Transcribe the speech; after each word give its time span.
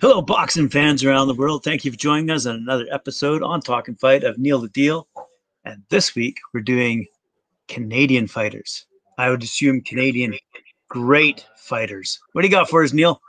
Hello, 0.00 0.22
boxing 0.22 0.68
fans 0.68 1.04
around 1.04 1.28
the 1.28 1.34
world. 1.34 1.64
Thank 1.64 1.84
you 1.84 1.90
for 1.90 1.96
joining 1.96 2.30
us 2.30 2.46
on 2.46 2.54
another 2.56 2.86
episode 2.90 3.42
on 3.42 3.60
Talk 3.60 3.88
and 3.88 3.98
Fight 3.98 4.24
of 4.24 4.38
Neil 4.38 4.60
the 4.60 4.68
Deal. 4.68 5.08
And 5.64 5.82
this 5.88 6.14
week 6.14 6.38
we're 6.54 6.60
doing 6.60 7.06
Canadian 7.66 8.26
fighters. 8.26 8.86
I 9.18 9.30
would 9.30 9.42
assume 9.42 9.80
Canadian 9.80 10.34
great 10.88 11.46
fighters. 11.56 12.18
What 12.32 12.42
do 12.42 12.48
you 12.48 12.52
got 12.52 12.70
for 12.70 12.84
us, 12.84 12.92
Neil? 12.92 13.20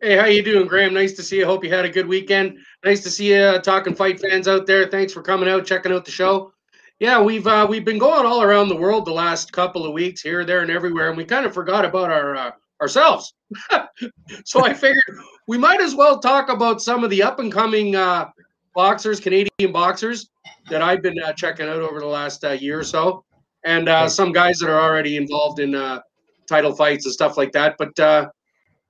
Hey, 0.00 0.16
how 0.16 0.26
you 0.26 0.42
doing, 0.42 0.66
Graham? 0.66 0.94
Nice 0.94 1.12
to 1.14 1.22
see 1.22 1.38
you. 1.38 1.46
Hope 1.46 1.64
you 1.64 1.70
had 1.70 1.84
a 1.84 1.88
good 1.88 2.06
weekend. 2.06 2.58
Nice 2.84 3.02
to 3.02 3.10
see 3.10 3.34
you, 3.34 3.40
uh, 3.40 3.58
talking 3.58 3.94
fight 3.94 4.20
fans 4.20 4.48
out 4.48 4.66
there. 4.66 4.88
Thanks 4.88 5.12
for 5.12 5.22
coming 5.22 5.48
out, 5.48 5.66
checking 5.66 5.92
out 5.92 6.04
the 6.04 6.10
show. 6.10 6.52
Yeah, 6.98 7.20
we've 7.20 7.46
uh, 7.46 7.66
we've 7.68 7.84
been 7.84 7.98
going 7.98 8.26
all 8.26 8.42
around 8.42 8.68
the 8.68 8.76
world 8.76 9.04
the 9.04 9.12
last 9.12 9.52
couple 9.52 9.84
of 9.84 9.92
weeks, 9.92 10.22
here, 10.22 10.44
there, 10.44 10.60
and 10.60 10.70
everywhere, 10.70 11.08
and 11.08 11.16
we 11.16 11.24
kind 11.24 11.46
of 11.46 11.52
forgot 11.52 11.84
about 11.84 12.10
our 12.10 12.36
uh, 12.36 12.50
ourselves. 12.82 13.32
so 14.44 14.64
I 14.64 14.74
figured 14.74 15.04
we 15.48 15.56
might 15.56 15.80
as 15.80 15.94
well 15.94 16.18
talk 16.18 16.50
about 16.50 16.82
some 16.82 17.04
of 17.04 17.10
the 17.10 17.22
up 17.22 17.38
and 17.38 17.50
coming 17.50 17.96
uh, 17.96 18.28
boxers, 18.74 19.20
Canadian 19.20 19.72
boxers 19.72 20.28
that 20.68 20.82
I've 20.82 21.00
been 21.00 21.18
uh, 21.22 21.32
checking 21.32 21.68
out 21.68 21.80
over 21.80 22.00
the 22.00 22.06
last 22.06 22.44
uh, 22.44 22.50
year 22.50 22.80
or 22.80 22.84
so, 22.84 23.24
and 23.64 23.88
uh, 23.88 24.08
some 24.08 24.32
guys 24.32 24.58
that 24.58 24.68
are 24.68 24.80
already 24.80 25.16
involved 25.16 25.60
in 25.60 25.74
uh, 25.74 26.00
title 26.48 26.74
fights 26.74 27.06
and 27.06 27.12
stuff 27.12 27.36
like 27.36 27.52
that. 27.52 27.76
But 27.78 27.98
uh, 28.00 28.28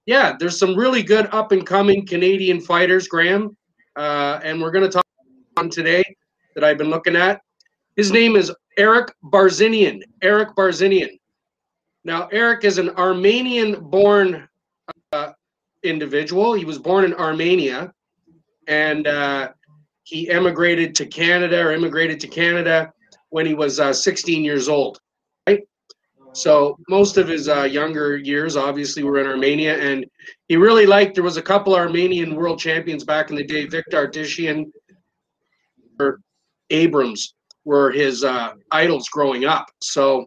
yeah, 0.06 0.34
there's 0.38 0.59
some 0.59 0.74
really 0.74 1.02
good 1.02 1.29
up 1.30 1.52
and 1.52 1.65
coming 1.65 2.06
Canadian 2.06 2.60
fighters, 2.60 3.06
Graham, 3.06 3.56
and 3.96 4.60
we're 4.60 4.73
going 4.73 4.84
to 4.84 4.90
talk 4.90 5.06
on 5.59 5.68
today 5.68 6.02
that 6.54 6.65
I've 6.65 6.79
been 6.79 6.90
looking 6.90 7.15
at. 7.15 7.40
His 7.96 8.10
name 8.10 8.37
is 8.37 8.51
Eric 8.79 9.12
Barzinian. 9.23 10.01
Eric 10.23 10.56
Barzinian. 10.56 11.18
Now, 12.05 12.29
Eric 12.33 12.65
is 12.65 12.79
an 12.79 12.91
Armenian 12.91 13.88
born 13.88 14.48
uh, 15.12 15.33
individual. 15.83 16.52
He 16.52 16.65
was 16.65 16.79
born 16.79 17.05
in 17.05 17.15
Armenia 17.15 17.93
and 18.66 19.07
uh, 19.07 19.51
he 20.04 20.29
emigrated 20.29 20.95
to 20.96 21.07
Canada 21.07 21.60
or 21.63 21.73
immigrated 21.73 22.18
to 22.21 22.29
Canada 22.29 22.93
when 23.30 23.46
he 23.46 23.54
was 23.54 23.79
uh, 23.80 23.93
16 23.93 24.45
years 24.45 24.68
old. 24.68 24.99
Right? 25.46 25.60
So, 26.32 26.76
most 26.88 27.18
of 27.18 27.29
his 27.29 27.49
uh, 27.49 27.65
younger 27.65 28.16
years 28.16 28.57
obviously 28.57 29.04
were 29.04 29.21
in 29.21 29.26
Armenia. 29.26 29.79
And 29.79 30.04
he 30.48 30.57
really 30.57 30.87
liked, 30.87 31.15
there 31.15 31.24
was 31.24 31.37
a 31.37 31.43
couple 31.43 31.74
Armenian 31.74 32.35
world 32.35 32.59
champions 32.59 33.04
back 33.04 33.30
in 33.30 33.37
the 33.37 33.45
day, 33.45 33.66
Vic 33.66 33.85
Darchinyan 33.91 34.71
or 36.01 36.21
Abrams 36.71 37.35
were 37.65 37.91
his 37.93 38.24
uh, 38.24 38.54
idols 38.71 39.09
growing 39.09 39.45
up. 39.45 39.66
So, 39.80 40.26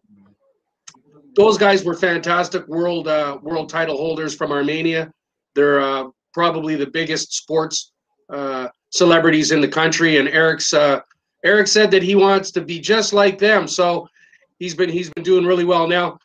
those 1.36 1.58
guys 1.58 1.84
were 1.84 1.94
fantastic 1.94 2.68
world 2.68 3.08
uh, 3.08 3.38
world 3.42 3.70
title 3.70 3.98
holders 3.98 4.36
from 4.36 4.52
Armenia. 4.52 5.12
They're 5.54 5.82
uh, 5.82 6.08
probably 6.34 6.76
the 6.76 6.88
biggest 6.88 7.34
sports 7.34 7.92
uh, 8.30 8.70
celebrities 8.90 9.52
in 9.52 9.62
the 9.62 9.68
country. 9.68 10.18
And 10.18 10.28
Eric's 10.30 10.74
uh, 10.74 11.02
Eric 11.44 11.68
said 11.68 11.92
that 11.92 12.04
he 12.04 12.16
wants 12.16 12.52
to 12.52 12.62
be 12.62 12.80
just 12.80 13.14
like 13.14 13.38
them. 13.38 13.68
So 13.68 14.08
he's 14.60 14.74
been 14.74 14.90
he's 14.90 15.10
been 15.12 15.24
doing 15.24 15.46
really 15.46 15.66
well 15.66 15.88
now. 15.88 16.18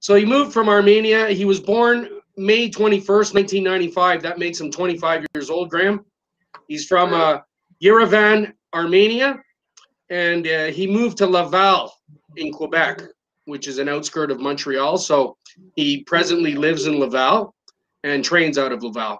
So 0.00 0.14
he 0.14 0.24
moved 0.24 0.52
from 0.52 0.68
Armenia. 0.68 1.28
He 1.28 1.44
was 1.44 1.60
born 1.60 2.08
May 2.36 2.70
21st, 2.70 3.34
1995. 3.34 4.22
That 4.22 4.38
makes 4.38 4.60
him 4.60 4.70
25 4.70 5.26
years 5.34 5.50
old, 5.50 5.70
Graham. 5.70 6.04
He's 6.68 6.86
from 6.86 7.12
uh, 7.12 7.38
Yerevan, 7.82 8.52
Armenia, 8.74 9.40
and 10.08 10.46
uh, 10.46 10.66
he 10.66 10.86
moved 10.86 11.18
to 11.18 11.26
Laval 11.26 11.92
in 12.36 12.52
Quebec 12.52 13.02
which 13.48 13.66
is 13.66 13.78
an 13.78 13.88
outskirt 13.88 14.30
of 14.30 14.40
Montreal. 14.40 14.98
So 14.98 15.36
he 15.74 16.04
presently 16.04 16.54
lives 16.54 16.86
in 16.86 17.00
Laval 17.00 17.54
and 18.04 18.22
trains 18.22 18.58
out 18.58 18.72
of 18.72 18.82
Laval. 18.82 19.18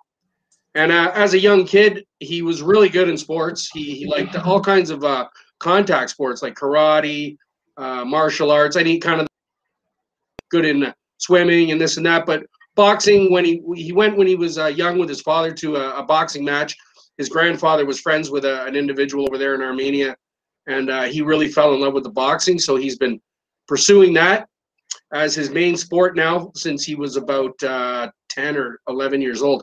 And 0.74 0.92
uh, 0.92 1.10
as 1.14 1.32
a 1.34 1.38
young 1.38 1.64
kid, 1.64 2.04
he 2.20 2.42
was 2.42 2.62
really 2.62 2.90
good 2.90 3.08
in 3.08 3.16
sports. 3.16 3.70
He, 3.72 3.94
he 3.94 4.06
liked 4.06 4.36
all 4.36 4.60
kinds 4.60 4.90
of 4.90 5.02
uh, 5.02 5.28
contact 5.58 6.10
sports 6.10 6.42
like 6.42 6.54
karate, 6.54 7.38
uh, 7.78 8.04
martial 8.04 8.50
arts. 8.50 8.76
I 8.76 8.82
need 8.82 9.00
kind 9.00 9.20
of 9.20 9.26
good 10.50 10.66
in 10.66 10.92
swimming 11.16 11.72
and 11.72 11.80
this 11.80 11.96
and 11.96 12.04
that. 12.06 12.26
But 12.26 12.44
boxing, 12.76 13.32
when 13.32 13.44
he 13.44 13.62
he 13.74 13.92
went 13.92 14.16
when 14.16 14.26
he 14.26 14.36
was 14.36 14.58
uh, 14.58 14.66
young 14.66 14.98
with 14.98 15.08
his 15.08 15.22
father 15.22 15.52
to 15.52 15.76
a, 15.76 16.00
a, 16.00 16.02
boxing 16.02 16.44
match. 16.44 16.76
His 17.16 17.28
grandfather 17.28 17.84
was 17.84 18.00
friends 18.00 18.30
with 18.30 18.44
a, 18.44 18.62
uh, 18.62 18.66
an 18.66 18.76
individual 18.76 19.24
over 19.24 19.38
there 19.38 19.56
in 19.56 19.62
Armenia, 19.62 20.16
and 20.68 20.88
uh, 20.88 21.02
he 21.02 21.22
really 21.22 21.48
fell 21.48 21.74
in 21.74 21.80
love 21.80 21.94
with 21.94 22.04
the 22.04 22.10
boxing. 22.10 22.60
So 22.60 22.76
he's 22.76 22.96
been 22.96 23.20
pursuing 23.68 24.12
that 24.14 24.48
as 25.12 25.34
his 25.34 25.50
main 25.50 25.76
sport 25.76 26.16
now 26.16 26.50
since 26.54 26.84
he 26.84 26.94
was 26.94 27.16
about 27.16 27.62
uh, 27.62 28.10
10 28.30 28.56
or 28.56 28.80
11 28.88 29.22
years 29.22 29.42
old. 29.42 29.62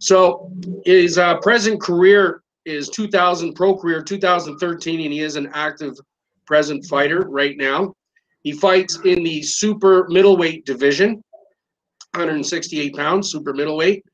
So 0.00 0.52
his 0.84 1.18
uh, 1.18 1.38
present 1.38 1.80
career 1.80 2.42
is 2.64 2.88
2000 2.90 3.54
pro 3.54 3.76
career 3.76 4.02
2013, 4.02 5.00
and 5.00 5.12
he 5.12 5.20
is 5.20 5.36
an 5.36 5.50
active 5.54 5.98
present 6.46 6.84
fighter 6.86 7.22
right 7.28 7.56
now. 7.56 7.94
He 8.42 8.52
fights 8.52 8.98
in 9.04 9.24
the 9.24 9.42
super 9.42 10.06
middleweight 10.08 10.64
division, 10.64 11.22
168 12.14 12.94
pounds, 12.94 13.30
super 13.30 13.52
middleweight, 13.52 14.04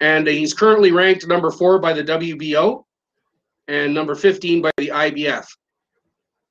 and 0.00 0.26
he's 0.26 0.52
currently 0.52 0.90
ranked 0.90 1.26
number 1.28 1.50
four 1.50 1.78
by 1.78 1.92
the 1.92 2.02
WBO 2.02 2.84
and 3.68 3.94
number 3.94 4.14
15 4.16 4.62
by 4.62 4.70
the 4.76 4.88
IBF. 4.88 5.46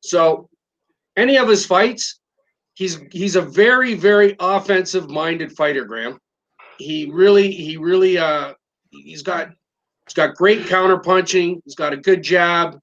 So 0.01 0.49
any 1.17 1.37
of 1.37 1.47
his 1.47 1.65
fights, 1.65 2.19
he's 2.73 2.99
he's 3.11 3.35
a 3.35 3.41
very 3.41 3.93
very 3.93 4.35
offensive 4.39 5.09
minded 5.09 5.51
fighter, 5.51 5.85
Graham. 5.85 6.17
He 6.77 7.09
really 7.11 7.51
he 7.51 7.77
really 7.77 8.17
uh 8.17 8.53
he's 8.89 9.23
got 9.23 9.49
he's 10.07 10.13
got 10.13 10.35
great 10.35 10.67
counter 10.67 10.99
punching. 10.99 11.61
He's 11.65 11.75
got 11.75 11.93
a 11.93 11.97
good 11.97 12.23
jab. 12.23 12.79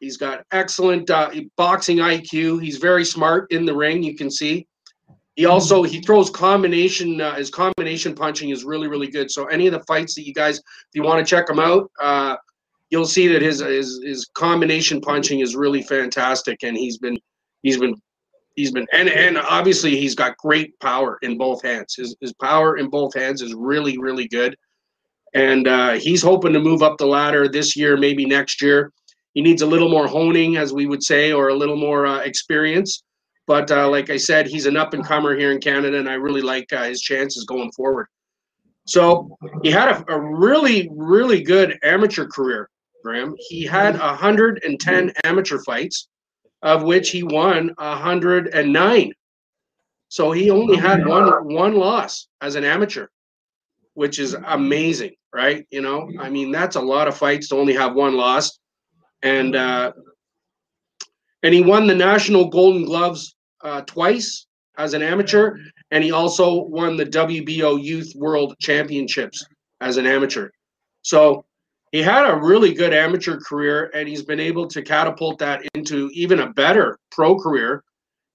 He's 0.00 0.16
got 0.16 0.44
excellent 0.52 1.10
uh, 1.10 1.30
boxing 1.56 1.96
IQ. 1.98 2.62
He's 2.62 2.76
very 2.76 3.04
smart 3.04 3.50
in 3.50 3.66
the 3.66 3.74
ring. 3.74 4.02
You 4.02 4.14
can 4.14 4.30
see. 4.30 4.66
He 5.34 5.46
also 5.46 5.82
he 5.82 6.00
throws 6.00 6.30
combination. 6.30 7.20
Uh, 7.20 7.34
his 7.34 7.50
combination 7.50 8.14
punching 8.14 8.50
is 8.50 8.64
really 8.64 8.88
really 8.88 9.08
good. 9.08 9.30
So 9.30 9.46
any 9.46 9.66
of 9.66 9.72
the 9.72 9.82
fights 9.84 10.14
that 10.16 10.26
you 10.26 10.34
guys, 10.34 10.58
if 10.58 10.64
you 10.94 11.02
want 11.02 11.24
to 11.24 11.28
check 11.28 11.48
him 11.48 11.58
out, 11.58 11.90
uh, 12.00 12.36
you'll 12.90 13.06
see 13.06 13.28
that 13.28 13.42
his 13.42 13.60
his 13.60 14.00
his 14.04 14.28
combination 14.34 15.00
punching 15.00 15.40
is 15.40 15.54
really 15.54 15.82
fantastic, 15.82 16.64
and 16.64 16.76
he's 16.76 16.98
been 16.98 17.18
he's 17.62 17.78
been 17.78 17.94
he's 18.56 18.72
been 18.72 18.86
and 18.92 19.08
and 19.08 19.38
obviously 19.38 19.96
he's 19.96 20.14
got 20.14 20.36
great 20.36 20.78
power 20.80 21.18
in 21.22 21.38
both 21.38 21.62
hands. 21.62 21.94
His 21.94 22.16
his 22.20 22.32
power 22.34 22.76
in 22.76 22.90
both 22.90 23.14
hands 23.14 23.40
is 23.42 23.54
really 23.54 23.98
really 23.98 24.28
good, 24.28 24.56
and 25.34 25.68
uh, 25.68 25.92
he's 25.92 26.22
hoping 26.22 26.52
to 26.52 26.60
move 26.60 26.82
up 26.82 26.98
the 26.98 27.06
ladder 27.06 27.48
this 27.48 27.76
year, 27.76 27.96
maybe 27.96 28.26
next 28.26 28.60
year. 28.60 28.92
He 29.34 29.42
needs 29.42 29.62
a 29.62 29.66
little 29.66 29.88
more 29.88 30.08
honing, 30.08 30.56
as 30.56 30.72
we 30.72 30.86
would 30.86 31.02
say, 31.02 31.32
or 31.32 31.48
a 31.48 31.54
little 31.54 31.76
more 31.76 32.06
uh, 32.06 32.18
experience. 32.18 33.04
But 33.46 33.70
uh, 33.70 33.88
like 33.88 34.10
I 34.10 34.16
said, 34.16 34.46
he's 34.46 34.66
an 34.66 34.76
up 34.76 34.92
and 34.92 35.04
comer 35.04 35.36
here 35.36 35.52
in 35.52 35.60
Canada, 35.60 35.98
and 35.98 36.08
I 36.08 36.14
really 36.14 36.42
like 36.42 36.72
uh, 36.72 36.84
his 36.84 37.00
chances 37.00 37.44
going 37.44 37.70
forward. 37.72 38.08
So 38.86 39.36
he 39.62 39.70
had 39.70 39.88
a, 39.88 40.12
a 40.12 40.20
really 40.20 40.88
really 40.92 41.42
good 41.42 41.78
amateur 41.84 42.26
career, 42.26 42.68
Graham. 43.04 43.36
He 43.38 43.64
had 43.64 43.98
110 43.98 45.12
amateur 45.24 45.58
fights 45.62 46.08
of 46.62 46.82
which 46.82 47.10
he 47.10 47.22
won 47.22 47.72
109. 47.78 49.12
So 50.08 50.32
he 50.32 50.50
only 50.50 50.76
had 50.76 51.06
one 51.06 51.52
one 51.52 51.74
loss 51.74 52.28
as 52.40 52.54
an 52.54 52.64
amateur, 52.64 53.08
which 53.94 54.18
is 54.18 54.34
amazing, 54.46 55.12
right? 55.34 55.66
You 55.70 55.82
know, 55.82 56.10
I 56.18 56.30
mean 56.30 56.50
that's 56.50 56.76
a 56.76 56.80
lot 56.80 57.08
of 57.08 57.16
fights 57.16 57.48
to 57.48 57.56
only 57.56 57.74
have 57.74 57.94
one 57.94 58.16
loss, 58.16 58.58
and 59.22 59.54
uh, 59.54 59.92
and 61.42 61.54
he 61.54 61.62
won 61.62 61.86
the 61.86 61.94
national 61.94 62.48
Golden 62.48 62.84
Gloves 62.84 63.36
uh, 63.62 63.82
twice 63.82 64.46
as 64.78 64.94
an 64.94 65.02
amateur, 65.02 65.58
and 65.90 66.02
he 66.02 66.10
also 66.12 66.62
won 66.64 66.96
the 66.96 67.06
WBO 67.06 67.82
Youth 67.82 68.12
World 68.16 68.54
Championships 68.60 69.44
as 69.80 69.98
an 69.98 70.06
amateur. 70.06 70.48
So 71.02 71.44
he 71.92 72.02
had 72.02 72.28
a 72.28 72.36
really 72.36 72.72
good 72.72 72.92
amateur 72.92 73.38
career 73.40 73.90
and 73.94 74.08
he's 74.08 74.22
been 74.22 74.40
able 74.40 74.66
to 74.68 74.82
catapult 74.82 75.38
that 75.38 75.62
into 75.74 76.10
even 76.12 76.40
a 76.40 76.52
better 76.52 76.98
pro 77.10 77.38
career. 77.38 77.82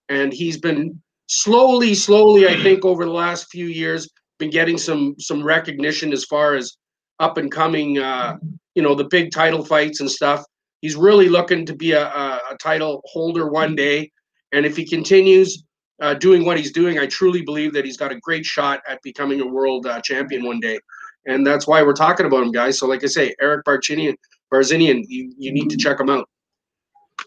And 0.10 0.34
he's 0.34 0.58
been 0.58 1.02
slowly 1.28 1.96
slowly 1.96 2.48
i 2.50 2.62
think 2.62 2.84
over 2.86 3.06
the 3.06 3.12
last 3.12 3.50
few 3.50 3.68
years 3.68 4.10
been 4.40 4.50
getting 4.50 4.78
some 4.78 5.16
some 5.18 5.42
recognition 5.42 6.12
as 6.12 6.26
far 6.26 6.54
as 6.54 6.76
up 7.20 7.38
and 7.38 7.50
coming 7.50 7.98
uh 7.98 8.36
you 8.76 8.82
know 8.82 8.96
the 8.96 9.06
big 9.06 9.32
title 9.32 9.64
fights 9.64 10.00
and 10.00 10.10
stuff. 10.10 10.44
He's 10.82 10.96
really 10.96 11.30
looking 11.30 11.66
to 11.66 11.76
be 11.76 11.94
a, 11.94 12.08
a, 12.08 12.42
a 12.52 12.58
title 12.60 13.02
holder 13.06 13.50
one 13.50 13.76
day. 13.76 14.12
And 14.52 14.66
if 14.66 14.76
he 14.76 14.86
continues 14.86 15.64
uh, 16.02 16.14
doing 16.16 16.44
what 16.44 16.58
he's 16.58 16.72
doing 16.72 16.98
i 16.98 17.06
truly 17.06 17.44
believe 17.44 17.72
that 17.72 17.86
he's 17.86 17.98
got 17.98 18.12
a 18.12 18.20
great 18.20 18.44
shot 18.44 18.82
at 18.88 19.00
becoming 19.04 19.42
a 19.42 19.46
world 19.46 19.86
uh, 19.86 20.02
champion 20.02 20.44
one 20.44 20.60
day 20.60 20.78
and 21.26 21.46
that's 21.46 21.68
why 21.68 21.82
we're 21.84 21.94
talking 21.94 22.26
about 22.26 22.44
him, 22.44 22.52
guys. 22.52 22.80
So, 22.80 22.88
like 22.88 23.04
I 23.04 23.08
say, 23.08 23.34
Eric 23.42 23.66
Barzinian, 23.66 24.16
Barzinian, 24.54 25.04
you, 25.08 25.34
you 25.38 25.52
need 25.52 25.70
to 25.70 25.78
check 25.78 26.00
him 26.00 26.10
out. 26.10 26.28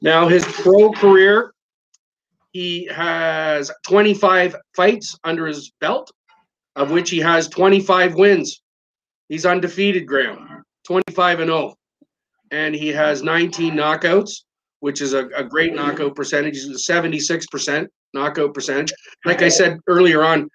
Now, 0.03 0.29
his 0.29 0.45
pro 0.45 0.91
career, 0.93 1.55
he 2.53 2.87
has 2.87 3.71
25 3.87 4.57
fights 4.75 5.19
under 5.25 5.47
his 5.47 5.73
belt, 5.81 6.11
of 6.77 6.91
which 6.91 7.11
he 7.11 7.19
has 7.19 7.49
25 7.49 8.15
wins. 8.15 8.63
He's 9.29 9.47
undefeated, 9.47 10.07
Graham, 10.07 10.63
25 10.87 11.41
and 11.41 11.49
0. 11.51 11.75
And 12.53 12.75
he 12.75 12.89
has 12.89 13.23
19 13.23 13.75
knockouts, 13.75 14.43
which 14.81 15.01
is 15.01 15.15
a, 15.15 15.27
a 15.29 15.43
great 15.43 15.75
knockout 15.75 16.15
percentage. 16.15 16.55
He's 16.63 16.87
76% 16.87 17.87
knockout 18.15 18.55
percentage. 18.55 18.93
Like 19.25 19.43
I 19.43 19.49
said 19.49 19.79
earlier 19.89 20.23
on, 20.23 20.49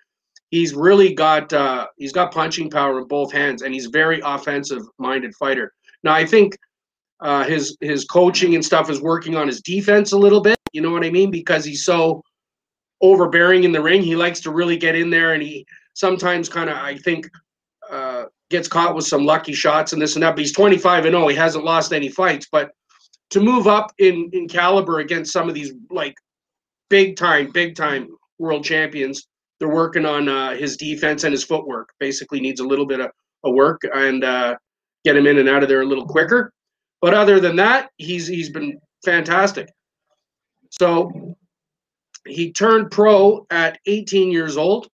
he's 0.52 0.76
really 0.76 1.14
got 1.14 1.52
uh, 1.52 1.88
he's 1.98 2.12
got 2.12 2.32
punching 2.32 2.70
power 2.70 3.00
in 3.00 3.08
both 3.08 3.32
hands, 3.32 3.64
and 3.64 3.74
he's 3.74 3.88
very 3.88 4.22
offensive 4.24 4.84
minded 5.00 5.34
fighter. 5.36 5.74
Now 6.04 6.14
I 6.14 6.26
think 6.26 6.56
uh, 7.22 7.44
his 7.46 7.76
his 7.82 8.06
coaching 8.06 8.54
and 8.54 8.64
stuff 8.64 8.90
is 8.90 9.02
working 9.02 9.36
on 9.36 9.48
his 9.48 9.62
defense 9.62 10.12
a 10.12 10.18
little 10.18 10.42
bit. 10.42 10.60
You 10.74 10.82
know 10.82 10.92
what 10.92 11.04
I 11.04 11.10
mean? 11.10 11.32
Because 11.32 11.66
he's 11.66 11.84
so 11.84 12.22
overbearing 13.02 13.64
in 13.64 13.72
the 13.72 13.82
ring. 13.82 14.04
He 14.04 14.16
likes 14.16 14.42
to 14.42 14.52
really 14.52 14.78
get 14.78 14.96
in 14.96 15.10
there, 15.10 15.34
and 15.34 15.42
he 15.42 15.66
sometimes 15.94 16.48
kind 16.48 16.70
of 16.70 16.78
I 16.78 16.98
think 16.98 17.28
uh, 17.90 18.26
gets 18.50 18.68
caught 18.68 18.96
with 18.96 19.08
some 19.08 19.26
lucky 19.26 19.54
shots 19.54 19.94
and 19.94 20.02
this 20.02 20.16
and 20.16 20.24
that. 20.24 20.32
But 20.32 20.40
he's 20.40 20.54
25 20.54 21.06
and 21.06 21.14
0. 21.14 21.28
He 21.30 21.36
hasn't 21.36 21.66
lost 21.66 21.94
any 21.94 22.10
fights, 22.10 22.48
but 22.52 22.72
to 23.32 23.40
move 23.40 23.68
up 23.68 23.92
in 24.00 24.30
in 24.34 24.48
caliber 24.50 25.00
against 25.00 25.32
some 25.32 25.48
of 25.48 25.56
these 25.56 25.72
like 25.90 26.16
big 26.90 27.16
time, 27.16 27.52
big 27.52 27.76
time 27.76 28.10
world 28.38 28.66
champions, 28.66 29.28
they're 29.62 29.70
working 29.70 30.08
on 30.08 30.28
uh, 30.28 30.56
his 30.56 30.76
defense 30.76 31.24
and 31.24 31.32
his 31.32 31.44
footwork. 31.44 31.94
Basically, 32.00 32.40
needs 32.40 32.62
a 32.62 32.66
little 32.66 32.88
bit 32.88 33.00
of, 33.00 33.12
of 33.44 33.54
work 33.54 33.82
and 33.94 34.24
uh, 34.24 34.56
get 35.06 35.16
him 35.16 35.28
in 35.28 35.38
and 35.38 35.48
out 35.48 35.62
of 35.62 35.70
there 35.70 35.82
a 35.82 35.86
little 35.86 36.08
quicker. 36.08 36.52
But 37.00 37.14
other 37.14 37.40
than 37.40 37.56
that, 37.58 37.92
he's 37.98 38.26
he's 38.26 38.50
been 38.50 38.80
fantastic. 39.06 39.70
So 40.72 41.36
he 42.28 42.52
turned 42.52 42.90
pro 42.90 43.46
at 43.52 43.78
18 43.86 44.32
years 44.32 44.58
old, 44.58 44.88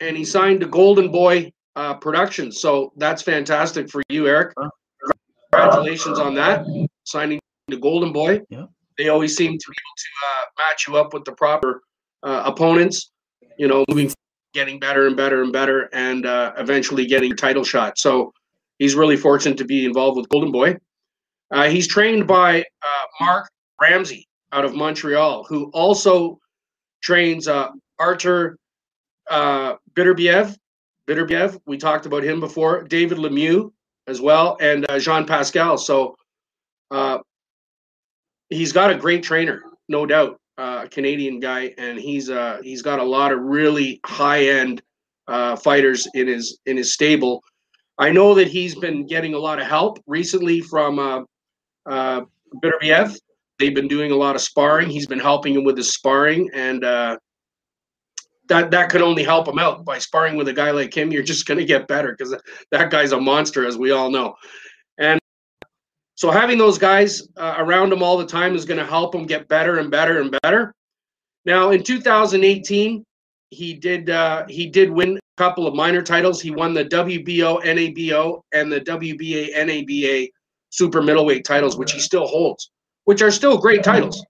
and 0.00 0.16
he 0.16 0.24
signed 0.24 0.58
to 0.62 0.66
Golden 0.66 1.12
Boy 1.12 1.52
uh, 1.76 1.94
Productions. 1.94 2.60
So 2.60 2.92
that's 2.96 3.22
fantastic 3.22 3.88
for 3.88 4.02
you, 4.08 4.26
Eric. 4.26 4.54
Congratulations 5.52 6.18
on 6.18 6.34
that 6.34 6.66
signing 7.04 7.38
to 7.70 7.76
Golden 7.76 8.12
Boy. 8.12 8.40
Yeah. 8.48 8.66
They 8.98 9.08
always 9.08 9.36
seem 9.36 9.52
to 9.52 9.68
be 9.68 9.76
able 9.76 9.96
to 9.96 10.08
uh, 10.26 10.68
match 10.68 10.88
you 10.88 10.96
up 10.96 11.14
with 11.14 11.24
the 11.24 11.32
proper 11.32 11.82
uh, 12.24 12.42
opponents. 12.44 13.12
You 13.60 13.68
know, 13.68 13.84
moving, 13.90 14.10
getting 14.54 14.80
better 14.80 15.06
and 15.06 15.14
better 15.14 15.42
and 15.42 15.52
better, 15.52 15.90
and 15.92 16.24
uh, 16.24 16.54
eventually 16.56 17.04
getting 17.04 17.30
a 17.32 17.36
title 17.36 17.62
shot. 17.62 17.98
So 17.98 18.32
he's 18.78 18.94
really 18.94 19.18
fortunate 19.18 19.58
to 19.58 19.66
be 19.66 19.84
involved 19.84 20.16
with 20.16 20.30
Golden 20.30 20.50
Boy. 20.50 20.78
Uh, 21.50 21.68
he's 21.68 21.86
trained 21.86 22.26
by 22.26 22.60
uh, 22.60 23.04
Marc 23.20 23.50
Ramsay 23.78 24.26
out 24.52 24.64
of 24.64 24.74
Montreal, 24.74 25.44
who 25.44 25.70
also 25.74 26.38
trains 27.02 27.48
uh, 27.48 27.68
Artur 27.98 28.56
uh, 29.30 29.74
Beterbiev. 29.92 30.56
Beterbiev, 31.06 31.60
we 31.66 31.76
talked 31.76 32.06
about 32.06 32.22
him 32.22 32.40
before. 32.40 32.84
David 32.84 33.18
Lemieux 33.18 33.70
as 34.06 34.22
well, 34.22 34.56
and 34.62 34.90
uh, 34.90 34.98
Jean 34.98 35.26
Pascal. 35.26 35.76
So 35.76 36.16
uh, 36.90 37.18
he's 38.48 38.72
got 38.72 38.90
a 38.90 38.94
great 38.94 39.22
trainer, 39.22 39.62
no 39.86 40.06
doubt. 40.06 40.40
Uh, 40.60 40.86
Canadian 40.88 41.40
guy, 41.40 41.72
and 41.78 41.98
he's 41.98 42.28
uh, 42.28 42.58
he's 42.62 42.82
got 42.82 42.98
a 42.98 43.02
lot 43.02 43.32
of 43.32 43.40
really 43.40 43.98
high 44.04 44.44
end 44.44 44.82
uh, 45.26 45.56
fighters 45.56 46.06
in 46.12 46.26
his 46.26 46.58
in 46.66 46.76
his 46.76 46.92
stable. 46.92 47.42
I 47.96 48.10
know 48.10 48.34
that 48.34 48.46
he's 48.46 48.74
been 48.74 49.06
getting 49.06 49.32
a 49.32 49.38
lot 49.38 49.58
of 49.58 49.66
help 49.66 49.98
recently 50.06 50.60
from 50.60 50.98
uh, 50.98 51.22
uh, 51.86 52.20
Beterbiev. 52.62 53.16
They've 53.58 53.74
been 53.74 53.88
doing 53.88 54.10
a 54.10 54.16
lot 54.16 54.34
of 54.36 54.42
sparring. 54.42 54.90
He's 54.90 55.06
been 55.06 55.18
helping 55.18 55.54
him 55.54 55.64
with 55.64 55.78
his 55.78 55.94
sparring, 55.94 56.50
and 56.52 56.84
uh, 56.84 57.16
that 58.50 58.70
that 58.70 58.90
can 58.90 59.00
only 59.00 59.22
help 59.22 59.48
him 59.48 59.58
out 59.58 59.86
by 59.86 59.98
sparring 59.98 60.36
with 60.36 60.48
a 60.48 60.52
guy 60.52 60.72
like 60.72 60.92
him. 60.94 61.10
You're 61.10 61.22
just 61.22 61.46
going 61.46 61.58
to 61.58 61.64
get 61.64 61.88
better 61.88 62.14
because 62.14 62.36
that 62.70 62.90
guy's 62.90 63.12
a 63.12 63.20
monster, 63.20 63.66
as 63.66 63.78
we 63.78 63.92
all 63.92 64.10
know. 64.10 64.34
So 66.20 66.30
having 66.30 66.58
those 66.58 66.76
guys 66.76 67.26
uh, 67.38 67.54
around 67.56 67.90
him 67.90 68.02
all 68.02 68.18
the 68.18 68.26
time 68.26 68.54
is 68.54 68.66
going 68.66 68.76
to 68.76 68.84
help 68.84 69.14
him 69.14 69.24
get 69.24 69.48
better 69.48 69.78
and 69.78 69.90
better 69.90 70.20
and 70.20 70.36
better. 70.42 70.74
Now, 71.46 71.70
in 71.70 71.82
2018, 71.82 73.02
he 73.48 73.72
did 73.72 74.10
uh, 74.10 74.44
he 74.46 74.66
did 74.66 74.90
win 74.90 75.16
a 75.16 75.20
couple 75.38 75.66
of 75.66 75.74
minor 75.74 76.02
titles. 76.02 76.38
He 76.38 76.50
won 76.50 76.74
the 76.74 76.84
WBO 76.84 77.64
NABO 77.64 78.42
and 78.52 78.70
the 78.70 78.82
WBA 78.82 79.56
NABA 79.56 80.28
super 80.68 81.00
middleweight 81.00 81.46
titles, 81.46 81.78
which 81.78 81.92
he 81.92 82.00
still 82.00 82.26
holds, 82.26 82.70
which 83.04 83.22
are 83.22 83.30
still 83.30 83.56
great 83.56 83.82
titles. 83.82 84.22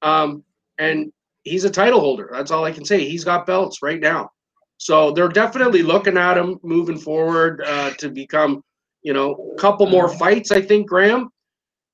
Um, 0.00 0.42
and 0.78 1.12
he's 1.42 1.64
a 1.64 1.70
title 1.70 2.00
holder. 2.00 2.30
That's 2.32 2.50
all 2.50 2.64
I 2.64 2.72
can 2.72 2.86
say. 2.86 3.06
He's 3.06 3.24
got 3.24 3.44
belts 3.44 3.82
right 3.82 4.00
now. 4.00 4.30
So 4.78 5.10
they're 5.10 5.28
definitely 5.28 5.82
looking 5.82 6.16
at 6.16 6.38
him 6.38 6.58
moving 6.62 6.96
forward 6.96 7.62
uh, 7.66 7.90
to 7.98 8.08
become 8.08 8.62
you 9.06 9.12
know, 9.12 9.52
a 9.52 9.56
couple 9.56 9.86
more 9.86 10.08
fights, 10.08 10.50
I 10.50 10.60
think, 10.60 10.88
Graham, 10.88 11.28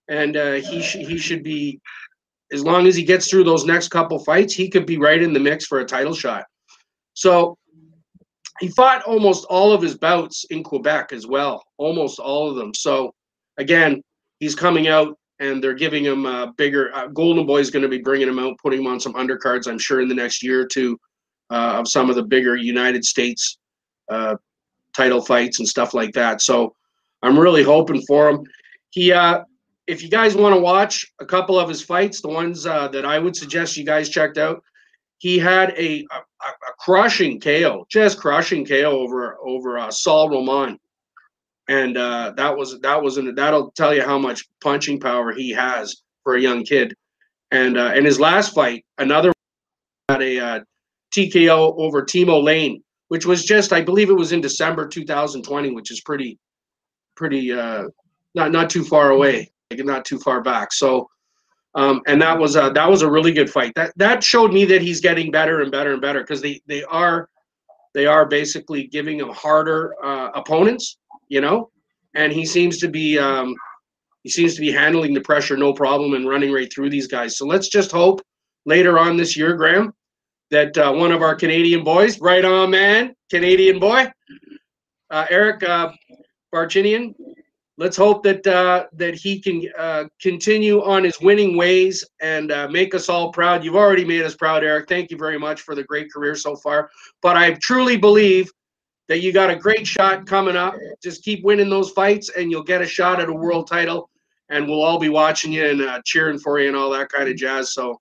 and 0.08 0.34
uh, 0.34 0.52
he 0.54 0.80
sh- 0.80 1.04
he 1.06 1.18
should 1.18 1.42
be, 1.42 1.78
as 2.54 2.64
long 2.64 2.86
as 2.86 2.96
he 2.96 3.04
gets 3.04 3.28
through 3.28 3.44
those 3.44 3.66
next 3.66 3.88
couple 3.88 4.18
fights, 4.24 4.54
he 4.54 4.70
could 4.70 4.86
be 4.86 4.96
right 4.96 5.22
in 5.22 5.34
the 5.34 5.38
mix 5.38 5.66
for 5.66 5.80
a 5.80 5.84
title 5.84 6.14
shot. 6.14 6.44
So 7.12 7.58
he 8.60 8.68
fought 8.68 9.02
almost 9.02 9.44
all 9.50 9.72
of 9.72 9.82
his 9.82 9.98
bouts 9.98 10.46
in 10.48 10.62
Quebec 10.62 11.12
as 11.12 11.26
well, 11.26 11.62
almost 11.76 12.18
all 12.18 12.48
of 12.48 12.56
them. 12.56 12.72
So 12.72 13.12
again, 13.58 14.00
he's 14.40 14.54
coming 14.54 14.88
out 14.88 15.14
and 15.38 15.62
they're 15.62 15.74
giving 15.74 16.04
him 16.04 16.24
a 16.24 16.54
bigger. 16.56 16.94
Uh, 16.94 17.08
Golden 17.08 17.44
Boy 17.44 17.58
is 17.58 17.70
going 17.70 17.82
to 17.82 17.90
be 17.90 17.98
bringing 17.98 18.28
him 18.28 18.38
out, 18.38 18.56
putting 18.62 18.80
him 18.80 18.86
on 18.86 18.98
some 18.98 19.12
undercards, 19.12 19.68
I'm 19.68 19.78
sure, 19.78 20.00
in 20.00 20.08
the 20.08 20.14
next 20.14 20.42
year 20.42 20.62
or 20.62 20.66
two 20.66 20.98
uh, 21.50 21.74
of 21.78 21.88
some 21.88 22.08
of 22.08 22.16
the 22.16 22.22
bigger 22.22 22.56
United 22.56 23.04
States 23.04 23.58
uh, 24.10 24.36
title 24.96 25.20
fights 25.20 25.58
and 25.58 25.68
stuff 25.68 25.92
like 25.92 26.12
that. 26.14 26.40
So 26.40 26.74
I'm 27.22 27.38
really 27.38 27.62
hoping 27.62 28.02
for 28.02 28.28
him. 28.28 28.44
He, 28.90 29.12
uh, 29.12 29.44
if 29.86 30.02
you 30.02 30.08
guys 30.08 30.36
want 30.36 30.54
to 30.54 30.60
watch 30.60 31.06
a 31.20 31.26
couple 31.26 31.58
of 31.58 31.68
his 31.68 31.82
fights, 31.82 32.20
the 32.20 32.28
ones 32.28 32.66
uh, 32.66 32.88
that 32.88 33.04
I 33.04 33.18
would 33.18 33.36
suggest 33.36 33.76
you 33.76 33.84
guys 33.84 34.08
checked 34.08 34.38
out, 34.38 34.62
he 35.18 35.38
had 35.38 35.70
a, 35.78 36.04
a, 36.10 36.16
a 36.16 36.72
crushing 36.80 37.40
KO, 37.40 37.86
just 37.88 38.18
crushing 38.18 38.66
KO 38.66 38.90
over 38.90 39.38
over 39.44 39.78
uh, 39.78 39.90
Saul 39.90 40.30
Roman, 40.30 40.78
and 41.68 41.96
uh, 41.96 42.32
that 42.36 42.56
was 42.56 42.80
that 42.80 43.00
was 43.00 43.18
an, 43.18 43.34
that'll 43.36 43.70
tell 43.72 43.94
you 43.94 44.02
how 44.02 44.18
much 44.18 44.48
punching 44.60 44.98
power 44.98 45.32
he 45.32 45.50
has 45.50 46.02
for 46.24 46.34
a 46.34 46.40
young 46.40 46.64
kid. 46.64 46.94
And 47.52 47.78
uh, 47.78 47.92
in 47.94 48.04
his 48.04 48.18
last 48.18 48.54
fight, 48.54 48.84
another 48.98 49.32
had 50.08 50.22
a 50.22 50.38
uh, 50.40 50.60
TKO 51.14 51.74
over 51.78 52.02
Timo 52.02 52.42
Laine, 52.42 52.82
which 53.08 53.24
was 53.24 53.44
just 53.44 53.72
I 53.72 53.80
believe 53.80 54.10
it 54.10 54.14
was 54.14 54.32
in 54.32 54.40
December 54.40 54.88
2020, 54.88 55.70
which 55.70 55.92
is 55.92 56.00
pretty 56.00 56.38
pretty 57.14 57.52
uh, 57.52 57.84
not 58.34 58.52
not 58.52 58.70
too 58.70 58.84
far 58.84 59.10
away, 59.10 59.50
like 59.70 59.84
not 59.84 60.04
too 60.04 60.18
far 60.18 60.42
back. 60.42 60.72
So, 60.72 61.08
um, 61.74 62.00
and 62.06 62.20
that 62.22 62.38
was 62.38 62.56
a 62.56 62.70
that 62.74 62.88
was 62.88 63.02
a 63.02 63.10
really 63.10 63.32
good 63.32 63.50
fight. 63.50 63.72
That 63.76 63.92
that 63.96 64.22
showed 64.22 64.52
me 64.52 64.64
that 64.66 64.82
he's 64.82 65.00
getting 65.00 65.30
better 65.30 65.60
and 65.60 65.70
better 65.70 65.92
and 65.92 66.00
better 66.00 66.20
because 66.20 66.40
they 66.40 66.60
they 66.66 66.84
are 66.84 67.28
they 67.94 68.06
are 68.06 68.26
basically 68.26 68.86
giving 68.86 69.18
him 69.18 69.28
harder 69.28 69.94
uh, 70.02 70.30
opponents, 70.34 70.98
you 71.28 71.40
know, 71.40 71.70
and 72.14 72.32
he 72.32 72.46
seems 72.46 72.78
to 72.78 72.88
be 72.88 73.18
um, 73.18 73.54
he 74.22 74.30
seems 74.30 74.54
to 74.54 74.60
be 74.60 74.70
handling 74.70 75.14
the 75.14 75.20
pressure 75.20 75.56
no 75.56 75.72
problem 75.72 76.14
and 76.14 76.28
running 76.28 76.52
right 76.52 76.72
through 76.72 76.90
these 76.90 77.06
guys. 77.06 77.36
So 77.36 77.46
let's 77.46 77.68
just 77.68 77.90
hope 77.90 78.22
later 78.64 78.98
on 78.98 79.16
this 79.16 79.36
year, 79.36 79.54
Graham, 79.54 79.92
that 80.50 80.76
uh, 80.78 80.92
one 80.92 81.12
of 81.12 81.22
our 81.22 81.34
Canadian 81.34 81.82
boys, 81.82 82.20
right 82.20 82.44
on, 82.44 82.70
man, 82.70 83.14
Canadian 83.30 83.80
boy, 83.80 84.06
uh, 85.10 85.26
Eric 85.28 85.62
uh, 85.62 85.90
Barzinian. 86.52 87.14
Let's 87.78 87.96
hope 87.96 88.22
that 88.24 88.46
uh, 88.46 88.86
that 88.92 89.14
he 89.14 89.40
can 89.40 89.62
uh, 89.78 90.04
continue 90.20 90.82
on 90.82 91.04
his 91.04 91.18
winning 91.20 91.56
ways 91.56 92.04
and 92.20 92.52
uh, 92.52 92.68
make 92.68 92.94
us 92.94 93.08
all 93.08 93.32
proud. 93.32 93.64
You've 93.64 93.76
already 93.76 94.04
made 94.04 94.22
us 94.22 94.36
proud, 94.36 94.62
Eric. 94.62 94.88
Thank 94.88 95.10
you 95.10 95.16
very 95.16 95.38
much 95.38 95.62
for 95.62 95.74
the 95.74 95.82
great 95.82 96.12
career 96.12 96.34
so 96.34 96.54
far. 96.54 96.90
But 97.22 97.36
I 97.36 97.54
truly 97.54 97.96
believe 97.96 98.52
that 99.08 99.20
you 99.20 99.32
got 99.32 99.50
a 99.50 99.56
great 99.56 99.86
shot 99.86 100.26
coming 100.26 100.56
up. 100.56 100.74
Just 101.02 101.24
keep 101.24 101.42
winning 101.44 101.70
those 101.70 101.90
fights, 101.90 102.30
and 102.36 102.50
you'll 102.50 102.62
get 102.62 102.82
a 102.82 102.86
shot 102.86 103.20
at 103.20 103.28
a 103.28 103.34
world 103.34 103.66
title. 103.68 104.10
And 104.50 104.68
we'll 104.68 104.82
all 104.82 104.98
be 104.98 105.08
watching 105.08 105.50
you 105.50 105.66
and 105.66 105.80
uh, 105.80 106.02
cheering 106.04 106.38
for 106.38 106.60
you 106.60 106.68
and 106.68 106.76
all 106.76 106.90
that 106.90 107.08
kind 107.08 107.28
of 107.28 107.36
jazz. 107.36 107.72
So, 107.72 107.98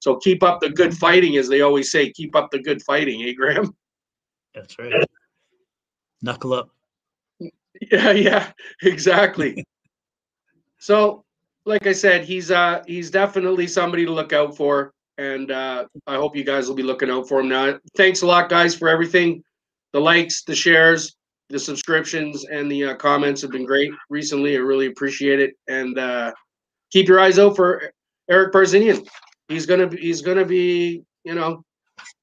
so 0.00 0.16
keep 0.16 0.42
up 0.42 0.60
the 0.60 0.68
good 0.68 0.94
fighting, 0.94 1.38
as 1.38 1.48
they 1.48 1.62
always 1.62 1.90
say. 1.90 2.12
Keep 2.12 2.36
up 2.36 2.50
the 2.50 2.58
good 2.58 2.82
fighting, 2.82 3.22
eh, 3.22 3.32
Graham? 3.32 3.74
That's 4.54 4.78
right. 4.78 4.92
Knuckle 6.20 6.52
up. 6.52 6.75
Yeah, 7.92 8.10
yeah, 8.12 8.52
exactly. 8.82 9.64
so, 10.78 11.24
like 11.64 11.86
I 11.86 11.92
said, 11.92 12.24
he's 12.24 12.50
uh 12.50 12.82
he's 12.86 13.10
definitely 13.10 13.66
somebody 13.66 14.04
to 14.04 14.12
look 14.12 14.32
out 14.32 14.56
for, 14.56 14.92
and 15.18 15.50
uh, 15.50 15.86
I 16.06 16.14
hope 16.14 16.36
you 16.36 16.44
guys 16.44 16.68
will 16.68 16.74
be 16.74 16.82
looking 16.82 17.10
out 17.10 17.28
for 17.28 17.40
him 17.40 17.48
now. 17.48 17.78
Thanks 17.96 18.22
a 18.22 18.26
lot, 18.26 18.48
guys, 18.48 18.74
for 18.74 18.88
everything. 18.88 19.42
The 19.92 20.00
likes, 20.00 20.42
the 20.44 20.54
shares, 20.54 21.16
the 21.48 21.58
subscriptions, 21.58 22.44
and 22.44 22.70
the 22.70 22.84
uh, 22.86 22.94
comments 22.94 23.42
have 23.42 23.50
been 23.50 23.64
great 23.64 23.92
recently. 24.10 24.56
I 24.56 24.60
really 24.60 24.86
appreciate 24.86 25.40
it, 25.40 25.54
and 25.68 25.98
uh, 25.98 26.32
keep 26.92 27.08
your 27.08 27.20
eyes 27.20 27.38
out 27.38 27.56
for 27.56 27.92
Eric 28.30 28.52
Barzinian. 28.52 29.06
He's 29.48 29.66
gonna 29.66 29.86
be, 29.86 29.98
he's 29.98 30.22
gonna 30.22 30.44
be 30.44 31.02
you 31.24 31.34
know 31.34 31.64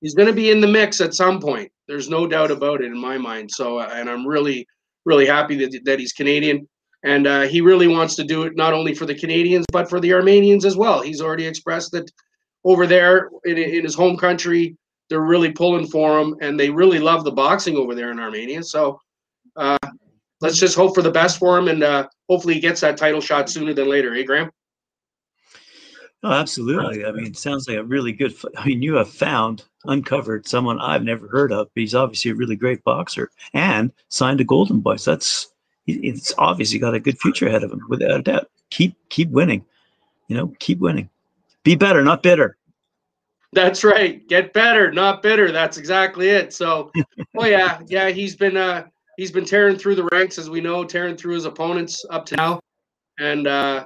he's 0.01 0.13
to 0.13 0.33
be 0.33 0.51
in 0.51 0.62
the 0.62 0.67
mix 0.67 1.01
at 1.01 1.13
some 1.13 1.39
point. 1.39 1.72
There's 1.88 2.10
no 2.10 2.27
doubt 2.27 2.51
about 2.51 2.81
it 2.81 2.88
in 2.88 3.00
my 3.00 3.17
mind. 3.17 3.50
So, 3.51 3.79
uh, 3.79 3.89
and 3.93 4.10
I'm 4.10 4.27
really, 4.27 4.65
really 5.05 5.25
happy 5.25 5.55
that, 5.57 5.79
that 5.86 6.00
he's 6.00 6.13
Canadian. 6.13 6.67
And 7.03 7.27
uh, 7.27 7.41
he 7.41 7.60
really 7.60 7.88
wants 7.88 8.15
to 8.15 8.24
do 8.24 8.43
it 8.43 8.55
not 8.55 8.74
only 8.74 8.95
for 8.95 9.05
the 9.05 9.15
Canadians, 9.15 9.65
but 9.72 9.89
for 9.89 10.00
the 10.00 10.13
Armenians 10.13 10.63
as 10.63 10.77
well. 10.77 11.01
He's 11.01 11.22
already 11.22 11.45
expressed 11.45 11.91
that 11.91 12.10
over 12.63 12.88
there 12.88 13.29
in, 13.43 13.57
in 13.57 13.83
his 13.83 13.95
home 13.95 14.17
country, 14.17 14.77
they're 15.10 15.22
really 15.22 15.51
pulling 15.51 15.88
for 15.88 16.19
him 16.19 16.36
and 16.41 16.57
they 16.57 16.69
really 16.69 17.00
love 17.00 17.25
the 17.25 17.31
boxing 17.31 17.75
over 17.75 17.93
there 17.93 18.12
in 18.12 18.19
Armenia. 18.19 18.63
So 18.63 19.00
uh, 19.57 19.77
let's 20.39 20.57
just 20.57 20.77
hope 20.77 20.95
for 20.95 21.01
the 21.01 21.12
best 21.12 21.39
for 21.39 21.57
him 21.57 21.67
and 21.67 21.83
uh, 21.83 22.07
hopefully 22.29 22.53
he 22.53 22.60
gets 22.62 22.79
that 22.81 22.95
title 22.95 23.22
shot 23.22 23.50
sooner 23.50 23.74
than 23.74 23.89
later. 23.89 24.13
Hey, 24.13 24.24
Graham? 24.24 24.50
Oh, 26.24 26.31
absolutely. 26.31 27.05
I 27.05 27.12
mean, 27.12 27.25
it 27.25 27.38
sounds 27.38 27.67
like 27.67 27.77
a 27.77 27.83
really 27.83 28.13
good. 28.13 28.33
I 28.57 28.65
mean, 28.65 28.81
you 28.81 28.95
have 28.95 29.10
found, 29.10 29.65
uncovered 29.86 30.48
someone 30.48 30.80
I've 30.80 31.04
never 31.04 31.28
heard 31.28 31.52
of. 31.52 31.70
He's 31.75 31.96
obviously 31.96 32.32
a 32.32 32.36
really 32.36 32.56
great 32.56 32.84
boxer 32.84 33.32
and 33.54 33.92
signed 34.10 34.42
a 34.42 34.44
Golden 34.44 34.80
Boy. 34.80 34.98
So 34.98 35.12
that's 35.12 35.54
it's 35.88 36.34
obviously 36.38 36.80
got 36.80 36.94
a 36.94 37.00
good 37.00 37.20
future 37.20 37.48
ahead 37.48 37.63
of 37.63 37.72
him, 37.72 37.82
without 37.90 38.20
a 38.20 38.22
doubt. 38.22 38.50
Keep 38.70 38.96
keep 39.10 39.30
winning, 39.30 39.66
you 40.28 40.38
know, 40.38 40.54
keep 40.60 40.80
winning. 40.80 41.10
Be 41.63 41.75
better, 41.75 42.04
not 42.04 42.24
bitter. 42.24 42.58
That's 43.52 43.84
right. 43.84 44.28
Get 44.28 44.54
better, 44.54 44.92
not 44.92 45.22
bitter. 45.22 45.52
That's 45.52 45.78
exactly 45.78 46.30
it. 46.30 46.54
So, 46.54 46.92
oh 47.38 47.46
yeah, 47.46 47.80
yeah, 47.88 48.10
he's 48.10 48.36
been 48.36 48.58
uh 48.58 48.86
he's 49.18 49.32
been 49.32 49.46
tearing 49.46 49.78
through 49.78 49.96
the 49.96 50.08
ranks 50.12 50.38
as 50.38 50.50
we 50.50 50.62
know, 50.62 50.84
tearing 50.84 51.16
through 51.16 51.36
his 51.36 51.46
opponents 51.46 52.04
up 52.10 52.25
to 52.28 52.36
now, 52.36 52.60
and 53.20 53.48
uh 53.48 53.86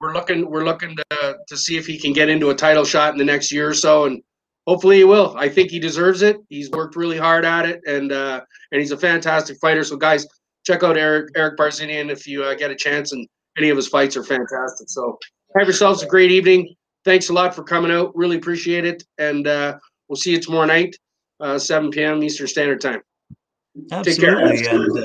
we're 0.00 0.14
looking 0.14 0.48
we're 0.48 0.64
looking 0.64 0.96
to 0.96 1.36
to 1.46 1.56
see 1.56 1.76
if 1.76 1.86
he 1.86 1.98
can 1.98 2.12
get 2.12 2.28
into 2.28 2.50
a 2.50 2.54
title 2.54 2.84
shot 2.84 3.12
in 3.12 3.18
the 3.18 3.24
next 3.24 3.52
year 3.52 3.68
or 3.68 3.74
so, 3.74 4.04
and 4.04 4.22
hopefully 4.70 4.98
he 4.98 5.04
will. 5.04 5.34
I 5.36 5.48
think 5.48 5.68
he 5.68 5.80
deserves 5.80 6.22
it. 6.22 6.36
He's 6.48 6.70
worked 6.70 6.94
really 6.94 7.18
hard 7.18 7.44
at 7.44 7.66
it, 7.66 7.80
and 7.88 8.12
uh, 8.12 8.40
and 8.70 8.80
he's 8.80 8.92
a 8.92 8.96
fantastic 8.96 9.58
fighter. 9.60 9.82
So 9.82 9.96
guys, 9.96 10.28
check 10.64 10.84
out 10.84 10.96
Eric 10.96 11.30
Eric 11.34 11.58
Barzinian 11.58 12.08
if 12.08 12.24
you 12.24 12.44
uh, 12.44 12.54
get 12.54 12.70
a 12.70 12.76
chance, 12.76 13.10
and 13.10 13.26
any 13.58 13.70
of 13.70 13.76
his 13.76 13.88
fights 13.88 14.16
are 14.16 14.22
fantastic. 14.22 14.88
So 14.88 15.18
have 15.58 15.66
yourselves 15.66 16.04
a 16.04 16.06
great 16.06 16.30
evening. 16.30 16.72
Thanks 17.04 17.30
a 17.30 17.32
lot 17.32 17.52
for 17.52 17.64
coming 17.64 17.90
out. 17.90 18.14
Really 18.14 18.36
appreciate 18.36 18.84
it, 18.84 19.02
and 19.18 19.48
uh, 19.48 19.76
we'll 20.08 20.16
see 20.16 20.30
you 20.30 20.40
tomorrow 20.40 20.66
night, 20.66 20.94
uh, 21.40 21.58
7 21.58 21.90
p.m. 21.90 22.22
Eastern 22.22 22.46
Standard 22.46 22.80
Time. 22.80 23.02
Absolutely. 23.90 24.66
And 24.68 24.98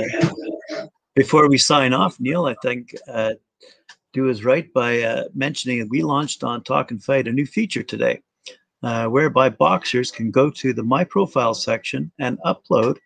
uh, 0.73 0.87
before 1.15 1.49
we 1.49 1.57
sign 1.57 1.91
off, 1.91 2.19
Neil, 2.19 2.45
I 2.45 2.55
think 2.61 2.93
uh, 3.07 3.33
do 4.13 4.29
is 4.29 4.45
right 4.45 4.71
by 4.73 5.23
mentioning 5.33 5.79
that 5.79 5.89
we 5.89 6.03
launched 6.03 6.43
on 6.43 6.63
Talk 6.63 6.91
and 6.91 7.01
Fight 7.01 7.27
a 7.27 7.31
new 7.31 7.45
feature 7.45 7.83
today, 7.83 8.21
uh, 8.85 9.07
whereby 9.07 9.49
boxers 9.49 10.11
can 10.11 10.29
go 10.29 10.49
to 10.51 10.71
the 10.71 10.83
My 10.83 11.03
Profile 11.03 11.55
section 11.55 12.11
and 12.19 12.37
upload 12.45 12.97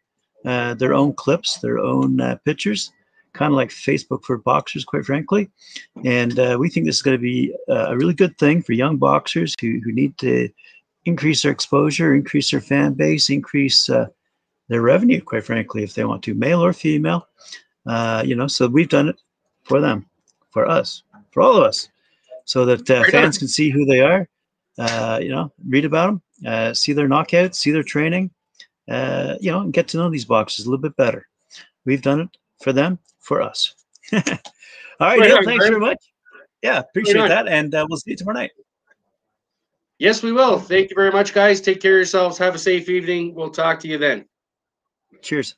uh, 0.46 0.74
their 0.74 0.94
own 0.94 1.14
clips, 1.14 1.60
their 1.60 1.80
own 1.80 2.20
uh, 2.20 2.36
pictures, 2.44 2.92
kind 3.34 3.54
of 3.54 3.56
like 3.56 3.70
Facebook 3.70 4.24
for 4.26 4.38
boxers, 4.38 4.84
quite 4.84 5.06
frankly. 5.06 5.50
And 6.04 6.38
uh, 6.38 6.58
we 6.60 6.70
think 6.70 6.86
this 6.86 6.98
is 6.98 7.02
going 7.02 7.18
to 7.18 7.22
be 7.22 7.56
a 7.70 7.96
really 7.96 8.14
good 8.14 8.38
thing 8.38 8.62
for 8.62 8.74
young 8.74 8.98
boxers 8.98 9.56
who, 9.62 9.80
who 9.82 9.94
need 9.94 10.18
to 10.18 10.50
increase 11.06 11.44
their 11.44 11.52
exposure, 11.52 12.14
increase 12.14 12.52
their 12.52 12.62
fan 12.62 12.94
base, 12.94 13.30
increase 13.30 13.90
uh, 13.90 14.08
their 14.68 14.82
revenue, 14.82 15.22
quite 15.22 15.46
frankly, 15.46 15.84
if 15.84 15.94
they 15.94 16.04
want 16.04 16.24
to, 16.24 16.34
male 16.34 16.64
or 16.64 16.74
female. 16.74 17.26
you 18.26 18.36
know, 18.36 18.48
so 18.48 18.68
we've 18.68 18.90
done 18.90 19.08
it 19.10 19.20
for 19.64 19.80
them 19.80 20.06
for 20.50 20.68
us, 20.68 21.04
for 21.32 21.42
all 21.42 21.56
of 21.56 21.64
us, 21.64 21.88
so 22.44 22.66
that 22.66 22.90
uh, 22.90 23.04
fans 23.12 23.38
can 23.38 23.48
see 23.48 23.70
who 23.70 23.86
they 23.86 24.02
are. 24.02 24.28
Uh, 24.80 25.20
you 25.22 25.30
know, 25.30 25.52
read 25.68 25.86
about 25.86 26.08
them, 26.08 26.22
uh, 26.48 26.74
see 26.74 26.94
their 26.94 27.08
knockouts, 27.08 27.56
see 27.56 27.72
their 27.72 27.84
training. 27.84 28.32
Uh, 28.90 29.36
you 29.40 29.52
know, 29.52 29.60
and 29.62 29.74
get 29.74 29.88
to 29.90 29.98
know 29.98 30.10
these 30.10 30.26
boxers 30.26 30.66
a 30.66 30.70
little 30.70 30.82
bit 30.82 30.96
better. 30.96 31.28
We've 31.86 32.02
done 32.02 32.22
it 32.22 32.30
for 32.64 32.74
them, 32.74 32.98
for 33.20 33.42
us. 33.42 33.76
all 34.14 34.22
right, 35.00 35.20
Neil, 35.20 35.44
thanks 35.44 35.68
very 35.68 35.80
much. 35.80 35.98
Yeah, 36.64 36.80
appreciate 36.80 37.28
that, 37.28 37.48
and 37.48 37.74
uh, 37.76 37.86
we'll 37.88 38.00
see 38.00 38.12
you 38.12 38.18
tomorrow 38.18 38.40
night. 38.40 38.52
Yes, 40.00 40.24
we 40.24 40.32
will. 40.32 40.60
Thank 40.60 40.90
you 40.90 40.96
very 40.96 41.12
much, 41.12 41.34
guys. 41.34 41.62
Take 41.62 41.82
care 41.82 41.94
of 41.94 41.98
yourselves. 41.98 42.38
Have 42.38 42.56
a 42.56 42.60
safe 42.60 42.90
evening. 42.90 43.36
We'll 43.36 43.50
talk 43.50 43.80
to 43.82 43.88
you 43.88 43.98
then. 43.98 44.26
Cheers. 45.22 45.56